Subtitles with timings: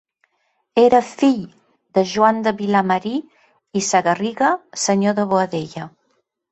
[0.83, 1.43] Era fill
[1.99, 3.15] de Joan de Vilamarí
[3.83, 4.53] i Sagarriga,
[4.89, 5.91] senyor de Boadella.